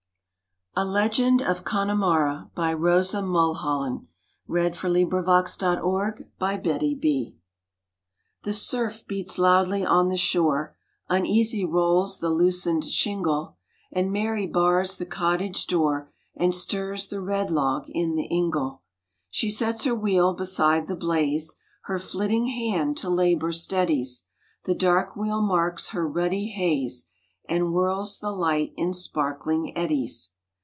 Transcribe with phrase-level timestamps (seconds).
[0.73, 1.05] don't know when or why!
[1.05, 1.63] H Xeoett5 of
[5.35, 7.33] Connemara
[8.45, 10.77] HE surf beats loudly on the shore,
[11.09, 13.57] Uneasy rolls the loosened shingle,
[13.91, 18.81] And Mary bars the cottage door, And stirs the red log in the ingle.
[19.29, 24.23] She sets her wheel beside the blaze, Her flitting hand to labour steadies,
[24.63, 27.09] The dark wheel marks the ruddy haze,
[27.49, 30.29] And whirls the light in sparkling eddies.